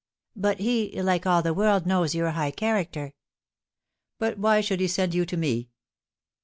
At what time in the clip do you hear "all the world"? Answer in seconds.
1.27-1.85